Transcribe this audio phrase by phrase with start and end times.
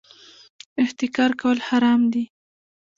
[0.83, 2.23] احتکار کول حرام دي